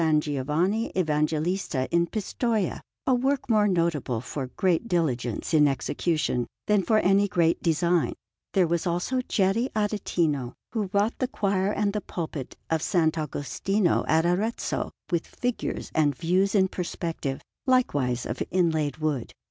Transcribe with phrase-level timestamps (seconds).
[0.17, 6.97] Giovanni Evangelista in Pistoia a work more notable for great diligence in execution than for
[6.97, 8.13] any great design.
[8.53, 12.95] There was also Geri Aretino, who wrought the choir and the pulpit of S.
[12.95, 19.31] Agostino at Arezzo with figures and views in perspective, likewise of inlaid wood.